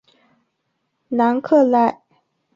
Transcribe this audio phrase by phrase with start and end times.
[1.09, 2.01] 南克赖。